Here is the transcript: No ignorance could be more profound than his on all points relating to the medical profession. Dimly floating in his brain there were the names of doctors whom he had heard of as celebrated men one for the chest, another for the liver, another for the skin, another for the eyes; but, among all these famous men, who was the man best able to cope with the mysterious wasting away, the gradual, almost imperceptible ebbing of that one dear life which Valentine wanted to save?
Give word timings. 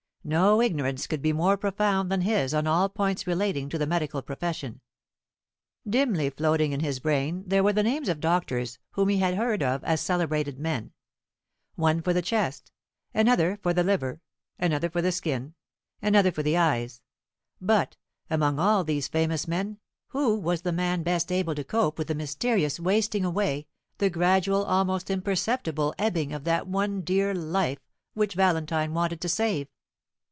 No 0.23 0.61
ignorance 0.61 1.07
could 1.07 1.23
be 1.23 1.33
more 1.33 1.57
profound 1.57 2.11
than 2.11 2.21
his 2.21 2.53
on 2.53 2.67
all 2.67 2.89
points 2.89 3.25
relating 3.25 3.69
to 3.69 3.79
the 3.79 3.87
medical 3.87 4.21
profession. 4.21 4.79
Dimly 5.89 6.29
floating 6.29 6.73
in 6.73 6.79
his 6.81 6.99
brain 6.99 7.43
there 7.47 7.63
were 7.63 7.73
the 7.73 7.81
names 7.81 8.07
of 8.07 8.19
doctors 8.19 8.77
whom 8.91 9.09
he 9.09 9.17
had 9.17 9.33
heard 9.33 9.63
of 9.63 9.83
as 9.83 9.99
celebrated 9.99 10.59
men 10.59 10.91
one 11.73 12.03
for 12.03 12.13
the 12.13 12.21
chest, 12.21 12.71
another 13.15 13.57
for 13.63 13.73
the 13.73 13.83
liver, 13.83 14.21
another 14.59 14.91
for 14.91 15.01
the 15.01 15.11
skin, 15.11 15.55
another 16.03 16.31
for 16.31 16.43
the 16.43 16.55
eyes; 16.55 17.01
but, 17.59 17.97
among 18.29 18.59
all 18.59 18.83
these 18.83 19.07
famous 19.07 19.47
men, 19.47 19.79
who 20.09 20.37
was 20.39 20.61
the 20.61 20.71
man 20.71 21.01
best 21.01 21.31
able 21.31 21.55
to 21.55 21.63
cope 21.63 21.97
with 21.97 22.05
the 22.07 22.13
mysterious 22.13 22.79
wasting 22.79 23.25
away, 23.25 23.65
the 23.97 24.11
gradual, 24.11 24.65
almost 24.65 25.09
imperceptible 25.09 25.95
ebbing 25.97 26.31
of 26.31 26.43
that 26.43 26.67
one 26.67 27.01
dear 27.01 27.33
life 27.33 27.79
which 28.13 28.35
Valentine 28.35 28.93
wanted 28.93 29.19
to 29.19 29.27
save? 29.27 29.67